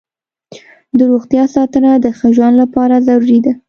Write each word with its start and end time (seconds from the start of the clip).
د 0.97 0.99
روغتیا 1.11 1.43
ساتنه 1.55 1.91
د 1.97 2.05
ښه 2.17 2.27
ژوند 2.35 2.55
لپاره 2.63 2.95
ضروري 3.07 3.39
ده. 3.45 3.53